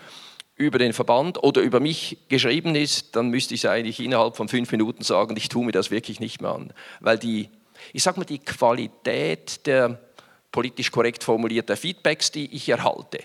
[0.55, 4.71] über den Verband oder über mich geschrieben ist, dann müsste ich eigentlich innerhalb von fünf
[4.71, 6.73] Minuten sagen, ich tue mir das wirklich nicht mehr an.
[6.99, 7.49] Weil die
[7.93, 9.99] ich sage mal, die Qualität der
[10.51, 13.19] politisch korrekt formulierten Feedbacks, die ich erhalte,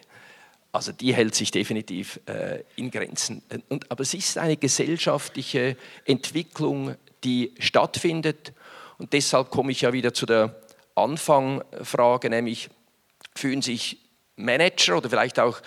[0.72, 3.42] also die hält sich definitiv äh, in Grenzen.
[3.68, 8.52] Und, aber es ist eine gesellschaftliche Entwicklung, die stattfindet.
[8.98, 10.54] Und deshalb komme ich ja wieder zu der
[10.94, 12.68] Anfangfrage, nämlich
[13.34, 13.98] fühlen sich
[14.36, 15.60] Manager oder vielleicht auch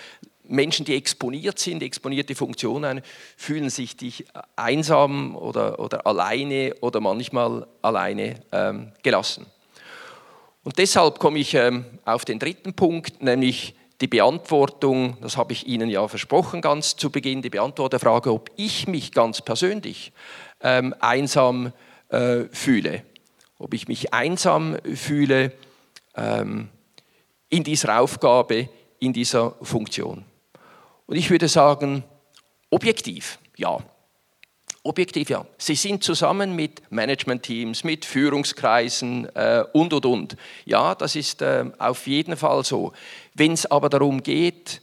[0.46, 3.00] Menschen, die exponiert sind, exponierte Funktionen,
[3.36, 4.26] fühlen sich dich
[4.56, 9.46] einsam oder, oder alleine oder manchmal alleine ähm, gelassen.
[10.62, 15.66] Und deshalb komme ich ähm, auf den dritten Punkt, nämlich die Beantwortung, das habe ich
[15.66, 20.12] Ihnen ja versprochen ganz zu Beginn, die Beantwortung der Frage, ob ich mich ganz persönlich
[20.60, 21.72] ähm, einsam
[22.08, 23.02] äh, fühle.
[23.58, 25.52] Ob ich mich einsam fühle
[26.16, 26.68] ähm,
[27.48, 30.24] in dieser Aufgabe, in dieser Funktion.
[31.06, 32.04] Und ich würde sagen,
[32.70, 33.78] objektiv, ja.
[34.82, 35.46] Objektiv, ja.
[35.56, 40.36] Sie sind zusammen mit Managementteams, mit Führungskreisen äh, und, und, und.
[40.66, 42.92] Ja, das ist äh, auf jeden Fall so.
[43.34, 44.82] Wenn es aber darum geht,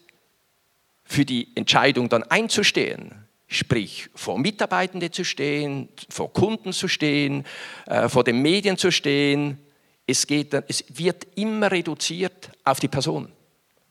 [1.03, 7.45] für die Entscheidung dann einzustehen, sprich vor Mitarbeitenden zu stehen, vor Kunden zu stehen,
[7.85, 9.59] äh, vor den Medien zu stehen,
[10.07, 13.31] es, geht, es wird immer reduziert auf die Person.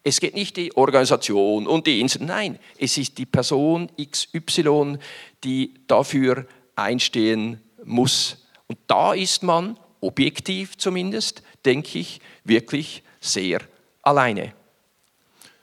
[0.02, 4.98] Es geht nicht die Organisation und die Insel, nein, es ist die Person XY,
[5.44, 8.38] die dafür einstehen muss.
[8.66, 13.60] Und da ist man, objektiv zumindest, denke ich, wirklich sehr
[14.02, 14.54] alleine.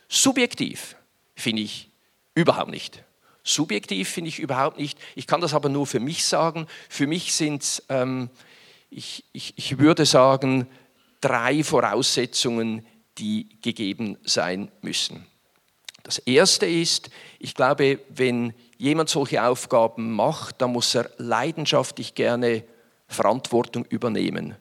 [0.08, 0.95] Subjektiv
[1.36, 1.89] finde ich
[2.36, 3.04] überhaupt nicht.
[3.43, 5.00] Subjektiv finde ich überhaupt nicht.
[5.15, 6.67] Ich kann das aber nur für mich sagen.
[6.89, 8.30] Für mich sind es, ähm,
[8.89, 10.67] ich, ich, ich würde sagen,
[11.21, 12.86] drei Voraussetzungen,
[13.17, 15.25] die gegeben sein müssen.
[16.03, 22.63] Das Erste ist, ich glaube, wenn jemand solche Aufgaben macht, dann muss er leidenschaftlich gerne
[23.08, 24.56] Verantwortung übernehmen.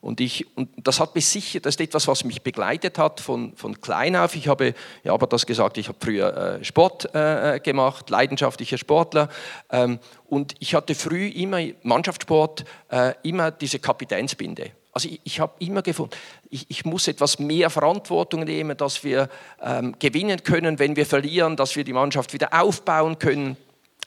[0.00, 3.56] Und, ich, und das hat mich sicher, das ist etwas, was mich begleitet hat von,
[3.56, 4.36] von klein auf.
[4.36, 9.28] Ich habe, ja, aber das gesagt, ich habe früher äh, Sport äh, gemacht, leidenschaftlicher Sportler.
[9.70, 14.70] Ähm, und ich hatte früh immer Mannschaftssport, äh, immer diese Kapitänsbinde.
[14.92, 16.16] Also ich, ich habe immer gefunden,
[16.50, 19.28] ich, ich, muss etwas mehr Verantwortung nehmen, dass wir
[19.62, 23.56] ähm, gewinnen können, wenn wir verlieren, dass wir die Mannschaft wieder aufbauen können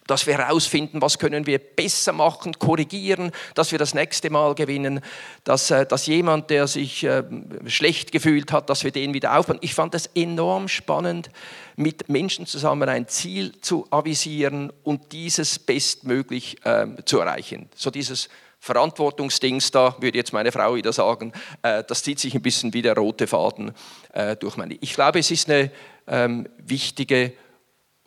[0.07, 4.99] dass wir herausfinden, was können wir besser machen, korrigieren, dass wir das nächste Mal gewinnen,
[5.45, 7.23] dass, äh, dass jemand, der sich äh,
[7.67, 9.59] schlecht gefühlt hat, dass wir den wieder aufbauen.
[9.61, 11.29] Ich fand es enorm spannend,
[11.77, 17.69] mit Menschen zusammen ein Ziel zu avisieren und dieses bestmöglich äh, zu erreichen.
[17.75, 18.27] So dieses
[18.61, 22.83] Verantwortungsdings da, würde jetzt meine Frau wieder sagen, äh, das zieht sich ein bisschen wie
[22.83, 23.73] der rote Faden
[24.13, 24.75] äh, durch meine.
[24.81, 25.71] Ich glaube, es ist eine
[26.05, 27.33] ähm, wichtige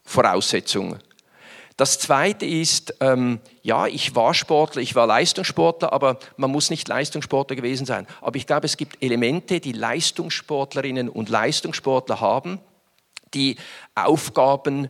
[0.04, 0.98] Voraussetzung.
[1.76, 6.86] Das Zweite ist, ähm, ja, ich war Sportler, ich war Leistungssportler, aber man muss nicht
[6.86, 8.06] Leistungssportler gewesen sein.
[8.20, 12.60] Aber ich glaube, es gibt Elemente, die Leistungssportlerinnen und Leistungssportler haben,
[13.34, 13.56] die
[13.96, 14.88] Aufgaben,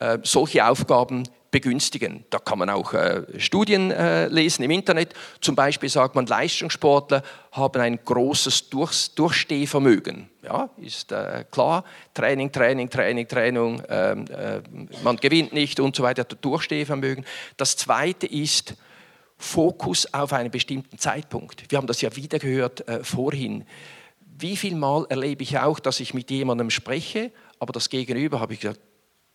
[0.00, 2.24] äh, solche Aufgaben begünstigen.
[2.30, 5.14] Da kann man auch äh, Studien äh, lesen im Internet.
[5.40, 10.28] Zum Beispiel sagt man, Leistungssportler haben ein großes Durch Durchstehvermögen.
[10.42, 11.84] Ja, ist äh, klar.
[12.12, 14.62] Training, Training, Training, Training, ähm, äh,
[15.04, 17.24] man gewinnt nicht und so weiter, Durchstehvermögen.
[17.56, 18.74] Das Zweite ist
[19.38, 21.70] Fokus auf einen bestimmten Zeitpunkt.
[21.70, 23.64] Wir haben das ja wieder gehört vorhin.
[24.38, 28.54] Wie viel Mal erlebe ich auch, dass ich mit jemandem spreche, aber das Gegenüber habe
[28.54, 28.80] ich gesagt,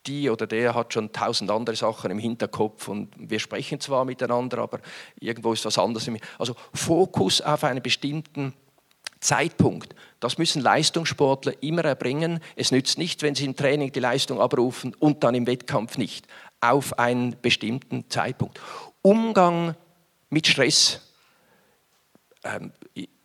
[0.09, 4.57] die oder der hat schon tausend andere Sachen im Hinterkopf und wir sprechen zwar miteinander,
[4.57, 4.79] aber
[5.19, 6.09] irgendwo ist was anderes.
[6.37, 8.53] Also Fokus auf einen bestimmten
[9.19, 9.95] Zeitpunkt.
[10.19, 12.39] Das müssen Leistungssportler immer erbringen.
[12.55, 16.25] Es nützt nicht, wenn sie im Training die Leistung abrufen und dann im Wettkampf nicht.
[16.61, 18.59] Auf einen bestimmten Zeitpunkt.
[19.01, 19.75] Umgang
[20.29, 21.01] mit Stress.
[22.43, 22.71] Ähm,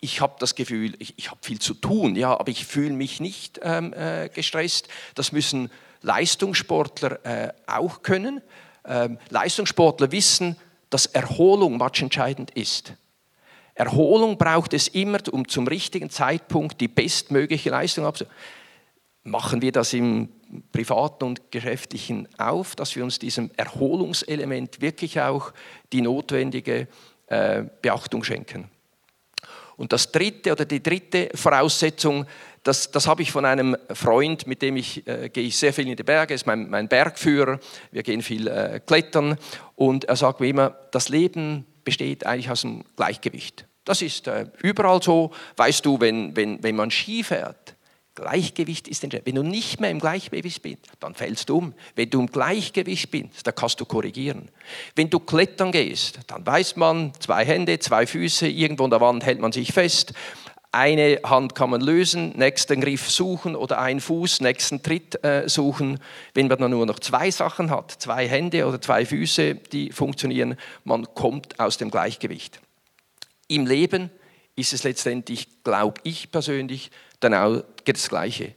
[0.01, 3.21] ich habe das Gefühl, ich, ich habe viel zu tun, ja, aber ich fühle mich
[3.21, 4.89] nicht ähm, äh, gestresst.
[5.15, 5.71] Das müssen
[6.05, 8.41] Leistungssportler äh, auch können.
[8.87, 10.57] Ähm, Leistungssportler wissen,
[10.91, 12.95] dass Erholung entscheidend ist.
[13.75, 18.37] Erholung braucht es immer, um zum richtigen Zeitpunkt die bestmögliche Leistung abzurufen.
[19.25, 20.29] Machen wir das im
[20.71, 25.53] privaten und geschäftlichen auf, dass wir uns diesem Erholungselement wirklich auch
[25.93, 26.87] die notwendige
[27.27, 28.71] äh, Beachtung schenken.
[29.77, 32.27] Und das dritte oder die dritte Voraussetzung,
[32.65, 35.87] das, das habe ich von einem Freund, mit dem ich äh, gehe ich sehr viel
[35.87, 37.61] in die Berge, ist mein, mein Bergführer,
[37.93, 39.39] wir gehen viel äh, klettern
[39.77, 43.67] und er sagt mir immer, das Leben besteht eigentlich aus dem Gleichgewicht.
[43.85, 47.77] Das ist äh, überall so, weißt du, wenn, wenn, wenn man Ski fährt,
[48.15, 49.27] Gleichgewicht ist entscheidend.
[49.27, 51.75] Wenn du nicht mehr im Gleichgewicht bist, dann fällst du um.
[51.97, 54.51] Wenn du im Gleichgewicht bist, dann kannst du korrigieren.
[54.95, 59.25] Wenn du klettern gehst, dann weiß man, zwei Hände, zwei Füße, irgendwo an der Wand
[59.25, 60.15] hält man sich fest
[60.75, 66.01] eine Hand kann man lösen, nächsten Griff suchen oder ein Fuß, nächsten Tritt äh, suchen.
[66.35, 70.57] Wenn man dann nur noch zwei Sachen hat, zwei Hände oder zwei Füße, die funktionieren,
[70.83, 72.61] man kommt aus dem Gleichgewicht.
[73.47, 74.11] Im Leben
[74.57, 78.55] ist es letztendlich, glaube ich persönlich, dann auch das Gleiche.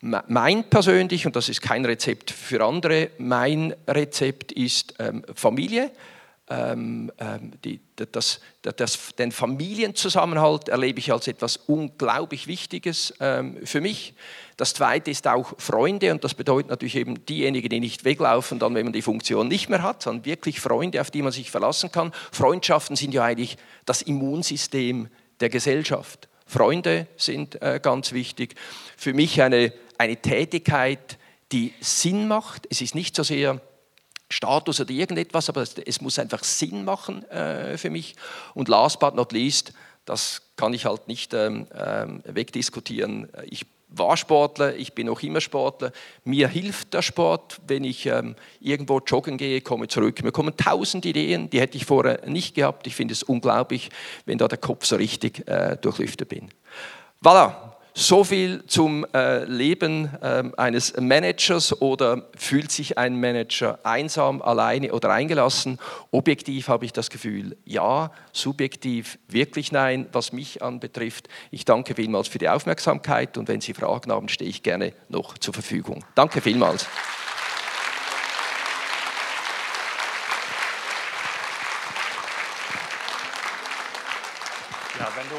[0.00, 5.90] Mein persönlich, und das ist kein Rezept für andere, mein Rezept ist ähm, Familie
[6.50, 13.80] ähm, ähm, die, das, das, den Familienzusammenhalt erlebe ich als etwas unglaublich Wichtiges ähm, für
[13.80, 14.14] mich.
[14.58, 18.74] Das Zweite ist auch Freunde und das bedeutet natürlich eben diejenigen, die nicht weglaufen, dann
[18.74, 21.90] wenn man die Funktion nicht mehr hat, sondern wirklich Freunde, auf die man sich verlassen
[21.90, 22.12] kann.
[22.30, 25.08] Freundschaften sind ja eigentlich das Immunsystem
[25.40, 26.28] der Gesellschaft.
[26.46, 28.54] Freunde sind äh, ganz wichtig.
[28.98, 31.18] Für mich eine, eine Tätigkeit,
[31.52, 32.66] die Sinn macht.
[32.70, 33.60] Es ist nicht so sehr
[34.28, 38.16] Status oder irgendetwas, aber es, muss einfach Sinn machen äh, für mich.
[38.54, 39.72] Und last but not least,
[40.04, 43.28] das kann ich halt nicht ähm, ähm, wegdiskutieren.
[43.44, 45.92] Ich war Sportler, ich bin auch immer Sportler.
[46.24, 50.22] Mir hilft der Sport, wenn ich ähm, irgendwo joggen gehe, komme zurück.
[50.22, 52.86] Mir kommen tausend Ideen, die hätte ich vorher nicht gehabt.
[52.86, 53.90] Ich finde es unglaublich,
[54.26, 56.50] wenn da der Kopf so richtig äh, durchlüftet bin.
[57.22, 64.42] Voilà, so viel zum äh, Leben äh, eines Managers oder fühlt sich ein Manager einsam,
[64.42, 65.78] alleine oder eingelassen?
[66.10, 71.28] Objektiv habe ich das Gefühl, ja, subjektiv wirklich nein, was mich anbetrifft.
[71.52, 75.38] Ich danke vielmals für die Aufmerksamkeit und wenn Sie Fragen haben, stehe ich gerne noch
[75.38, 76.04] zur Verfügung.
[76.16, 76.88] Danke vielmals.
[84.98, 85.36] Ja, wenn du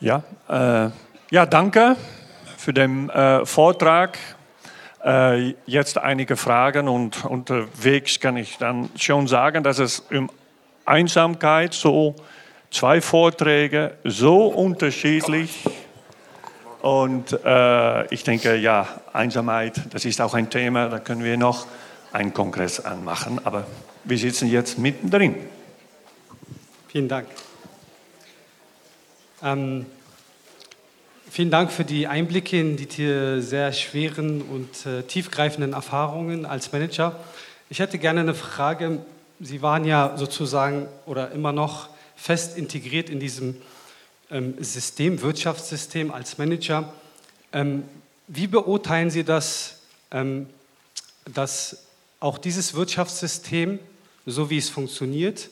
[0.00, 0.90] Ja, äh,
[1.30, 1.94] ja danke
[2.56, 4.18] für den äh, Vortrag.
[5.04, 10.30] Äh, jetzt einige Fragen und unterwegs kann ich dann schon sagen, dass es um
[10.86, 12.16] Einsamkeit so
[12.70, 15.64] zwei Vorträge so unterschiedlich
[16.80, 21.66] und äh, ich denke, ja, Einsamkeit, das ist auch ein Thema, da können wir noch
[22.12, 23.66] einen Kongress anmachen, aber
[24.04, 25.34] wir sitzen jetzt mittendrin.
[26.88, 27.26] Vielen Dank.
[29.42, 29.86] Ähm,
[31.30, 37.18] vielen Dank für die Einblicke in die sehr schweren und äh, tiefgreifenden Erfahrungen als Manager.
[37.70, 38.98] Ich hätte gerne eine Frage.
[39.38, 43.56] Sie waren ja sozusagen oder immer noch fest integriert in diesem
[44.30, 46.92] ähm, System, Wirtschaftssystem als Manager.
[47.54, 47.84] Ähm,
[48.26, 49.78] wie beurteilen Sie das,
[50.10, 50.48] ähm,
[51.32, 51.84] dass
[52.18, 53.78] auch dieses Wirtschaftssystem,
[54.26, 55.48] so wie es funktioniert,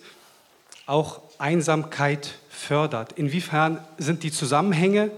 [0.84, 3.12] auch Einsamkeit fördert.
[3.12, 5.10] Inwiefern sind die Zusammenhänge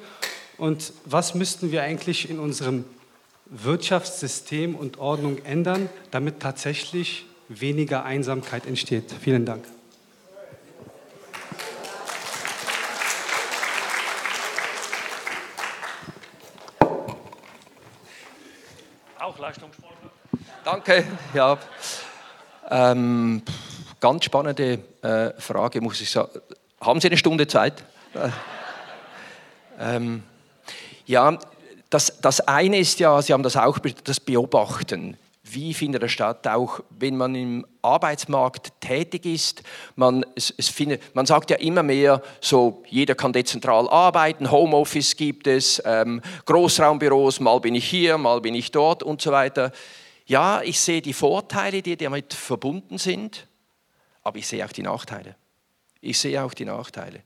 [0.59, 2.85] und was müssten wir eigentlich in unserem
[3.46, 9.12] Wirtschaftssystem und Ordnung ändern, damit tatsächlich weniger Einsamkeit entsteht?
[9.20, 9.64] Vielen Dank.
[19.18, 20.11] Auch Leistungssportler.
[20.64, 21.59] Danke, ja.
[22.70, 23.42] Ähm,
[23.98, 26.40] ganz spannende äh, Frage, muss ich sagen.
[26.81, 27.85] Haben Sie eine Stunde Zeit?
[28.14, 28.31] Äh,
[29.79, 30.23] ähm,
[31.07, 31.38] ja,
[31.90, 35.16] das, das eine ist ja, Sie haben das auch, das Beobachten
[35.53, 39.62] wie findet er statt, auch wenn man im Arbeitsmarkt tätig ist.
[39.97, 45.16] Man, es, es findet, man sagt ja immer mehr, so jeder kann dezentral arbeiten, Homeoffice
[45.16, 49.73] gibt es, ähm, Großraumbüros, mal bin ich hier, mal bin ich dort und so weiter.
[50.27, 53.47] Ja, ich sehe die Vorteile, die damit verbunden sind,
[54.23, 55.35] aber ich sehe auch die Nachteile.
[56.00, 57.22] Ich sehe auch die Nachteile.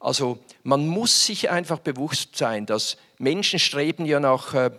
[0.00, 4.70] Also man muss sich einfach bewusst sein, dass Menschen streben ja nach äh,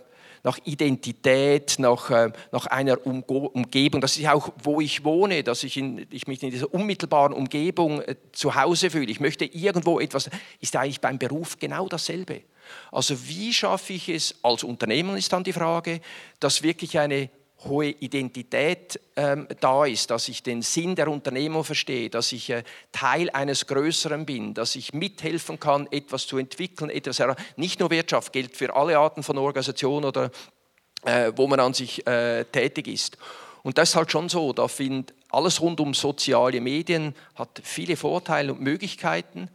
[0.44, 4.00] nach Identität, nach, äh, nach einer Umgebung.
[4.02, 8.02] Das ist auch, wo ich wohne, dass ich, in, ich mich in dieser unmittelbaren Umgebung
[8.02, 9.10] äh, zu Hause fühle.
[9.10, 10.28] Ich möchte irgendwo etwas,
[10.60, 12.42] ist eigentlich beim Beruf genau dasselbe.
[12.92, 16.00] Also wie schaffe ich es, als Unternehmen ist dann die Frage,
[16.40, 17.30] dass wirklich eine
[17.64, 22.62] hohe Identität ähm, da ist, dass ich den Sinn der Unternehmung verstehe, dass ich äh,
[22.92, 27.22] Teil eines Größeren bin, dass ich mithelfen kann, etwas zu entwickeln, etwas
[27.56, 30.30] nicht nur Wirtschaft gilt für alle Arten von Organisationen oder
[31.04, 33.18] äh, wo man an sich äh, tätig ist.
[33.62, 37.96] Und das ist halt schon so, da findet alles rund um soziale Medien hat viele
[37.96, 39.48] Vorteile und Möglichkeiten,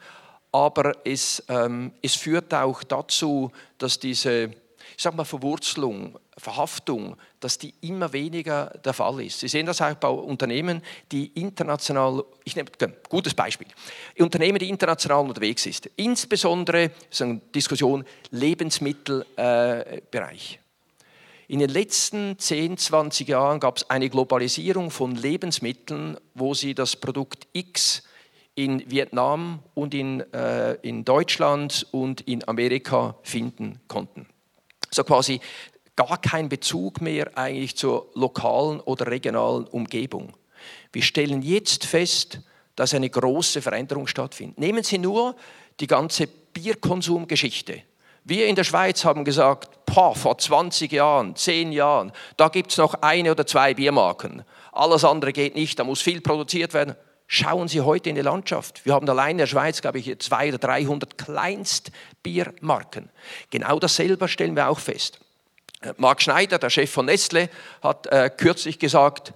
[0.52, 4.52] aber es, ähm, es führt auch dazu, dass diese
[5.00, 9.40] ich sag mal, Verwurzelung, Verhaftung, dass die immer weniger der Fall ist.
[9.40, 13.68] Sie sehen das auch bei Unternehmen, die international, ich nehme ein gutes Beispiel,
[14.18, 20.60] Unternehmen, die international unterwegs sind, insbesondere ist eine Diskussion Lebensmittelbereich.
[21.48, 26.98] In den letzten 10, 20 Jahren gab es eine Globalisierung von Lebensmitteln, wo sie das
[26.98, 28.04] Produkt X
[28.54, 34.28] in Vietnam und in, äh, in Deutschland und in Amerika finden konnten
[34.92, 35.40] so quasi
[35.96, 40.34] gar kein Bezug mehr eigentlich zur lokalen oder regionalen Umgebung.
[40.92, 42.40] Wir stellen jetzt fest,
[42.76, 44.58] dass eine große Veränderung stattfindet.
[44.58, 45.36] Nehmen Sie nur
[45.80, 47.82] die ganze Bierkonsumgeschichte.
[48.24, 52.78] Wir in der Schweiz haben gesagt, boah, vor 20 Jahren, 10 Jahren, da gibt es
[52.78, 54.44] noch eine oder zwei Biermarken.
[54.72, 56.96] Alles andere geht nicht, da muss viel produziert werden.
[57.32, 58.84] Schauen Sie heute in die Landschaft.
[58.88, 63.12] Wir haben allein in der Schweiz, glaube ich, 200 oder 300 Kleinstbiermarken.
[63.52, 65.20] Genau dasselbe stellen wir auch fest.
[65.82, 67.52] Äh, Marc Schneider, der Chef von Nestle,
[67.84, 69.32] hat äh, kürzlich gesagt,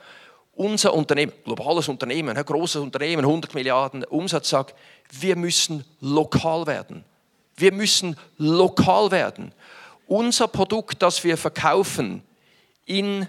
[0.56, 4.74] unser Unternehmen, globales Unternehmen, ein großes Unternehmen, 100 Milliarden Umsatz, sagt,
[5.12, 7.06] wir müssen lokal werden.
[7.58, 9.54] Wir müssen lokal werden.
[10.08, 12.24] Unser Produkt, das wir verkaufen
[12.88, 13.28] in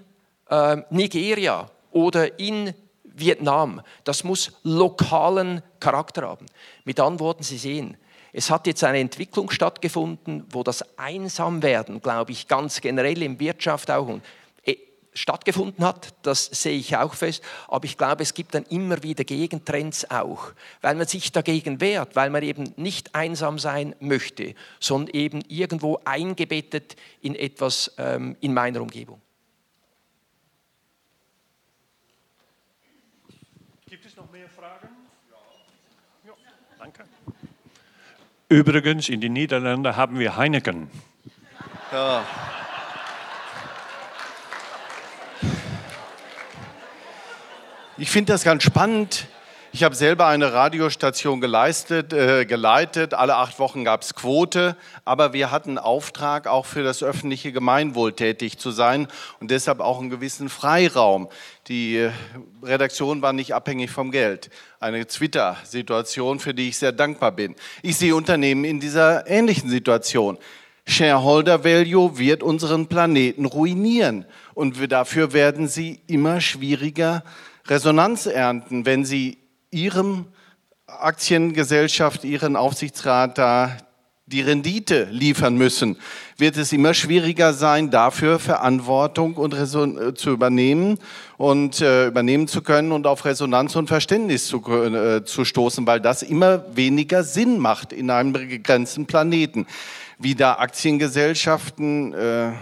[0.48, 2.72] äh, Nigeria oder in
[3.14, 3.80] Vietnam.
[4.04, 6.46] Das muss lokalen Charakter haben.
[6.84, 7.96] Mit anderen Worten, Sie sehen,
[8.36, 13.92] es hat jetzt eine Entwicklung stattgefunden, wo das Einsamwerden, glaube ich, ganz generell in Wirtschaft
[13.92, 14.18] auch
[14.64, 14.76] äh,
[15.12, 19.22] stattgefunden hat, das sehe ich auch fest, aber ich glaube, es gibt dann immer wieder
[19.22, 25.14] Gegentrends auch, weil man sich dagegen wehrt, weil man eben nicht einsam sein möchte, sondern
[25.14, 29.20] eben irgendwo eingebettet in etwas ähm, in meiner Umgebung.
[38.48, 40.90] Übrigens, in den Niederlanden haben wir Heineken.
[41.92, 42.24] Ja.
[47.96, 49.28] Ich finde das ganz spannend.
[49.74, 53.12] Ich habe selber eine Radiostation geleistet, äh, geleitet.
[53.12, 58.12] Alle acht Wochen gab es Quote, aber wir hatten Auftrag, auch für das öffentliche Gemeinwohl
[58.12, 59.08] tätig zu sein
[59.40, 61.28] und deshalb auch einen gewissen Freiraum.
[61.66, 62.12] Die äh,
[62.62, 64.48] Redaktion war nicht abhängig vom Geld.
[64.78, 67.56] Eine Twitter-Situation, für die ich sehr dankbar bin.
[67.82, 70.38] Ich sehe Unternehmen in dieser ähnlichen Situation.
[70.86, 77.24] Shareholder Value wird unseren Planeten ruinieren und dafür werden sie immer schwieriger
[77.66, 79.38] Resonanz ernten, wenn sie
[79.74, 80.26] Ihrem
[80.86, 83.76] Aktiengesellschaft, Ihren Aufsichtsrat da
[84.26, 85.98] die Rendite liefern müssen,
[86.38, 90.98] wird es immer schwieriger sein, dafür Verantwortung und Reson äh, zu übernehmen
[91.36, 96.00] und äh, übernehmen zu können und auf Resonanz und Verständnis zu, äh, zu stoßen, weil
[96.00, 99.66] das immer weniger Sinn macht in einem begrenzten Planeten.
[100.18, 102.52] Wie da Aktiengesellschaften äh,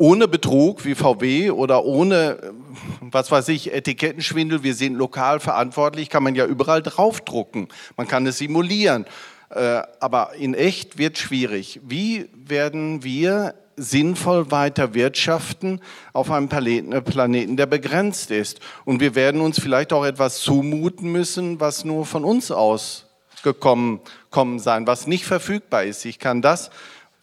[0.00, 2.54] ohne Betrug wie VW oder ohne,
[3.02, 7.68] was weiß ich, Etikettenschwindel, wir sind lokal verantwortlich, kann man ja überall draufdrucken.
[7.98, 9.04] Man kann es simulieren.
[9.50, 11.80] Äh, aber in echt wird schwierig.
[11.84, 15.82] Wie werden wir sinnvoll weiter wirtschaften
[16.14, 18.60] auf einem Planeten, der begrenzt ist?
[18.86, 23.04] Und wir werden uns vielleicht auch etwas zumuten müssen, was nur von uns aus
[23.42, 26.06] gekommen kommen sein, was nicht verfügbar ist.
[26.06, 26.70] Ich kann das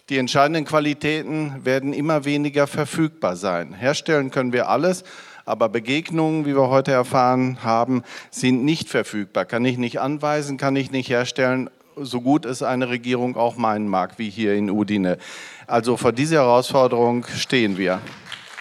[0.09, 3.73] Die entscheidenden Qualitäten werden immer weniger verfügbar sein.
[3.73, 5.03] Herstellen können wir alles,
[5.43, 9.43] aber Begegnungen, wie wir heute erfahren haben, sind nicht verfügbar.
[9.43, 13.89] Kann ich nicht anweisen, kann ich nicht herstellen, so gut es eine Regierung auch meinen
[13.89, 15.17] mag, wie hier in Udine.
[15.65, 17.99] Also vor dieser Herausforderung stehen wir.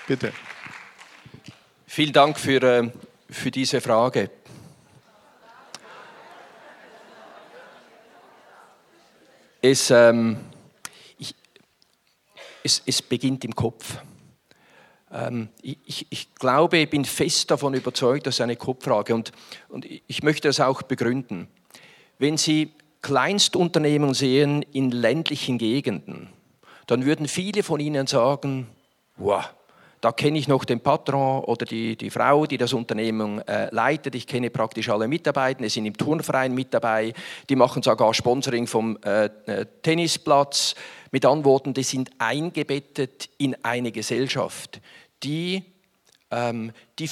[0.08, 0.32] Bitte.
[1.86, 2.90] Vielen Dank für, äh,
[3.30, 4.30] für diese Frage.
[9.62, 10.38] Es, ähm,
[12.66, 13.98] es, es, beginnt im Kopf.
[15.10, 19.32] Ähm, ich, ich, glaube, ich bin fest davon überzeugt, das ist eine Kopffrage und,
[19.68, 21.48] und ich möchte das auch begründen.
[22.18, 26.28] Wenn Sie Kleinstunternehmen sehen in ländlichen Gegenden,
[26.86, 28.66] dann würden viele von Ihnen sagen,
[29.16, 29.44] wow,
[30.00, 34.14] da kenne ich noch den Patron oder die, die Frau, die das Unternehmen äh, leitet.
[34.14, 37.12] Ich kenne praktisch alle Mitarbeiter, die sind im Turnverein mit dabei.
[37.48, 40.74] Die machen sogar Sponsoring vom äh, äh Tennisplatz.
[41.12, 44.80] Mit Antworten, die sind eingebettet in eine Gesellschaft,
[45.22, 45.64] die,
[46.30, 47.08] ähm, die,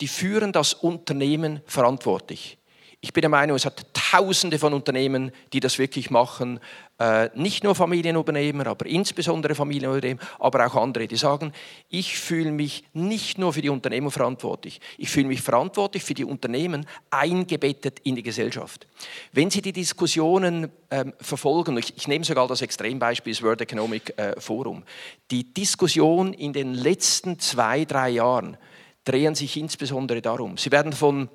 [0.00, 2.58] die führen das Unternehmen verantwortlich.
[3.04, 6.58] Ich bin der Meinung, es hat Tausende von Unternehmen, die das wirklich machen.
[6.98, 11.52] Äh, nicht nur Familienunternehmer, aber insbesondere Familienunternehmer, aber auch andere, die sagen,
[11.90, 16.24] ich fühle mich nicht nur für die Unternehmen verantwortlich, ich fühle mich verantwortlich für die
[16.24, 18.86] Unternehmen eingebettet in die Gesellschaft.
[19.32, 24.18] Wenn Sie die Diskussionen ähm, verfolgen, ich, ich, nehme sogar das Extrembeispiel des World Economic
[24.18, 24.82] äh, Forum,
[25.30, 28.56] die Diskussion in den letzten zwei, drei Jahren
[29.04, 30.56] drehen sich insbesondere darum.
[30.56, 31.28] Sie werden von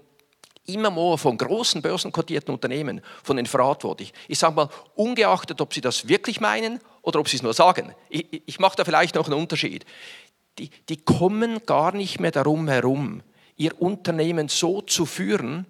[0.74, 4.14] immer mehr von großen börsenkotierten Unternehmen, von den Verantwortlichen.
[4.28, 7.94] Ich sage mal, ungeachtet, ob sie das wirklich meinen oder ob sie es nur sagen.
[8.10, 9.86] Ich, ich mache da vielleicht noch einen Unterschied.
[10.58, 13.22] Die, die kommen gar nicht mehr darum herum,
[13.56, 15.66] ihr Unternehmen so zu führen,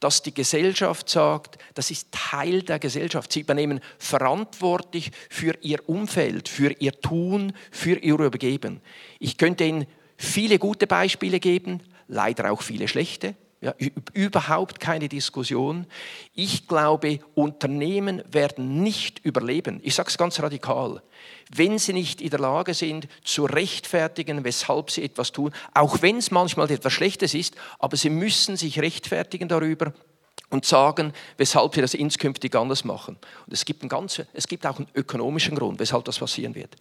[0.00, 3.32] dass die Gesellschaft sagt, das ist Teil der Gesellschaft.
[3.32, 8.80] Sie übernehmen verantwortlich für ihr Umfeld, für ihr Tun, für ihr Übergeben.
[9.18, 9.86] Ich könnte Ihnen
[10.16, 13.34] viele gute Beispiele geben, leider auch viele schlechte.
[13.62, 13.74] Ja,
[14.14, 15.86] überhaupt keine Diskussion.
[16.34, 19.80] Ich glaube, Unternehmen werden nicht überleben.
[19.82, 21.02] Ich sage es ganz radikal.
[21.54, 26.16] Wenn sie nicht in der Lage sind, zu rechtfertigen, weshalb sie etwas tun, auch wenn
[26.16, 29.92] es manchmal etwas Schlechtes ist, aber sie müssen sich rechtfertigen darüber
[30.48, 33.18] und sagen, weshalb sie das inskünftig anders machen.
[33.46, 36.76] Und es gibt, einen ganz, es gibt auch einen ökonomischen Grund, weshalb das passieren wird.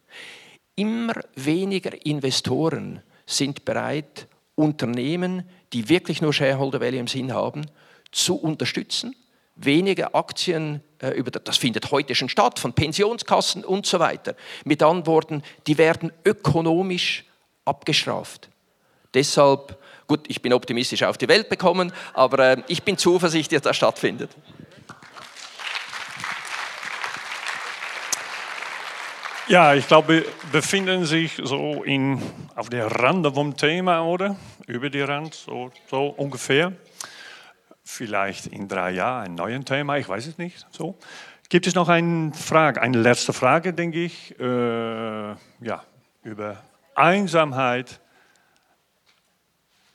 [0.75, 5.43] Immer weniger Investoren sind bereit, Unternehmen,
[5.74, 7.65] die wirklich nur Shareholder Value im Sinn haben,
[8.11, 9.15] zu unterstützen.
[9.55, 14.36] Wenige Aktien, äh, über, das findet heute schon statt, von Pensionskassen und so weiter.
[14.63, 17.26] Mit Antworten, die werden ökonomisch
[17.65, 18.49] abgestraft.
[19.13, 23.70] Deshalb, gut, ich bin optimistisch auf die Welt bekommen, aber äh, ich bin zuversichtlich, dass
[23.70, 24.32] das stattfindet.
[29.50, 32.22] Ja, ich glaube, befinden sich so in,
[32.56, 34.36] auf der Rande vom Thema, oder?
[34.68, 36.72] Über die Rand, so, so ungefähr.
[37.84, 40.68] Vielleicht in drei Jahren ein neues Thema, ich weiß es nicht.
[40.70, 41.00] So.
[41.50, 45.84] Gibt es noch eine Frage, eine letzte Frage, denke ich, äh, ja,
[46.22, 46.62] über
[46.93, 48.00] Einsamkeit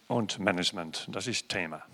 [0.09, 1.07] und Management.
[1.13, 1.85] Das ist Thema.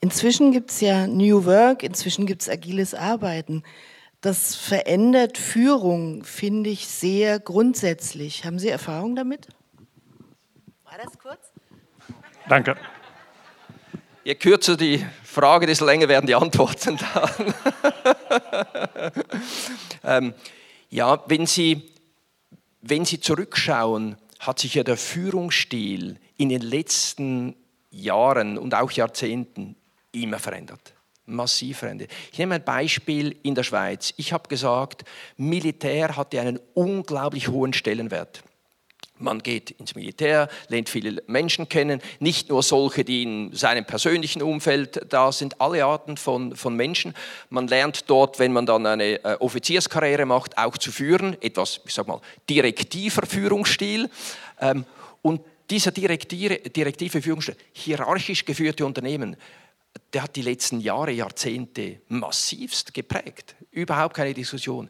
[0.00, 3.62] Inzwischen gibt es ja New Work, inzwischen gibt es agiles Arbeiten.
[4.20, 8.44] Das verändert Führung, finde ich, sehr grundsätzlich.
[8.44, 9.46] Haben Sie Erfahrung damit?
[10.82, 11.52] War das kurz?
[12.48, 12.76] Danke.
[14.24, 17.54] Je kürzer die Frage, desto länger werden die Antworten dann.
[20.02, 20.34] ähm,
[20.90, 21.92] ja, wenn Sie,
[22.80, 27.54] wenn Sie zurückschauen, hat sich ja der Führungsstil in den letzten
[27.90, 29.76] Jahren und auch Jahrzehnten
[30.10, 30.94] immer verändert
[31.28, 32.10] massiv verändert.
[32.32, 34.12] Ich nehme ein Beispiel in der Schweiz.
[34.16, 35.04] Ich habe gesagt,
[35.36, 38.42] Militär hatte einen unglaublich hohen Stellenwert.
[39.20, 44.42] Man geht ins Militär, lernt viele Menschen kennen, nicht nur solche, die in seinem persönlichen
[44.42, 47.14] Umfeld da sind, alle Arten von, von Menschen.
[47.50, 51.94] Man lernt dort, wenn man dann eine äh, Offizierskarriere macht, auch zu führen, etwas, ich
[51.94, 54.08] sag mal, direktiver Führungsstil.
[54.60, 54.84] Ähm,
[55.22, 59.36] und dieser direktive Führungsstil, hierarchisch geführte Unternehmen,
[60.12, 63.54] der hat die letzten Jahre, Jahrzehnte massivst geprägt.
[63.70, 64.88] Überhaupt keine Diskussion.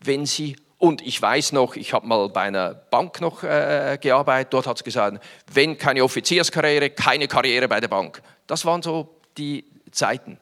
[0.00, 4.52] Wenn Sie und ich weiß noch, ich habe mal bei einer Bank noch äh, gearbeitet,
[4.52, 8.20] dort hat es gesagt, wenn keine Offizierskarriere, keine Karriere bei der Bank.
[8.46, 10.38] Das waren so die Zeiten.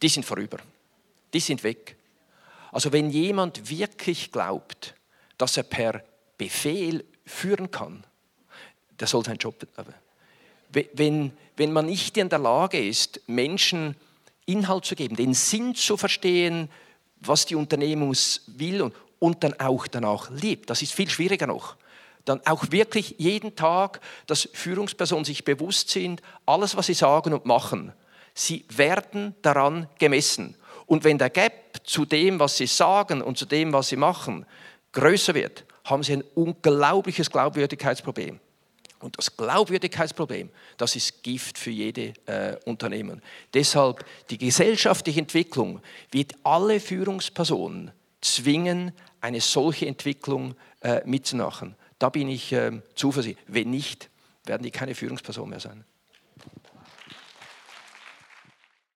[0.00, 0.58] Die sind vorüber.
[1.34, 1.96] Die sind weg.
[2.72, 4.94] Also wenn jemand wirklich glaubt,
[5.36, 6.02] dass er per
[6.38, 8.04] Befehl führen kann,
[8.98, 9.94] der soll seinen Job haben.
[10.70, 13.96] Wenn, wenn man nicht in der Lage ist, Menschen
[14.46, 16.70] Inhalt zu geben, den Sinn zu verstehen,
[17.20, 18.14] was die Unternehmung
[18.46, 20.70] will und, und dann auch danach lebt.
[20.70, 21.76] Das ist viel schwieriger noch.
[22.24, 27.46] Dann auch wirklich jeden Tag, dass Führungspersonen sich bewusst sind, alles, was sie sagen und
[27.46, 27.92] machen,
[28.34, 30.56] sie werden daran gemessen.
[30.86, 34.46] Und wenn der Gap zu dem, was sie sagen und zu dem, was sie machen,
[34.92, 38.40] größer wird, haben sie ein unglaubliches Glaubwürdigkeitsproblem.
[39.06, 43.22] Und das Glaubwürdigkeitsproblem, das ist Gift für jede äh, Unternehmen.
[43.54, 45.80] Deshalb die gesellschaftliche Entwicklung
[46.10, 48.90] wird alle Führungspersonen zwingen,
[49.20, 51.76] eine solche Entwicklung äh, mitzumachen.
[52.00, 53.46] Da bin ich äh, zuversichtlich.
[53.46, 54.10] Wenn nicht,
[54.44, 55.84] werden die keine Führungsperson mehr sein.